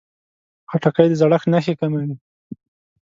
خټکی 0.69 1.07
د 1.09 1.13
زړښت 1.19 1.45
نښې 1.53 1.73
کموي. 1.79 2.13